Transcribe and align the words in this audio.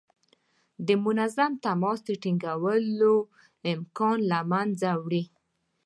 د 0.87 0.89
منظم 1.05 1.51
تماس 1.63 1.99
د 2.07 2.09
ټینګولو 2.23 3.15
امکان 3.73 4.17
له 4.31 4.39
منځه 4.51 4.89
وړي. 5.03 5.23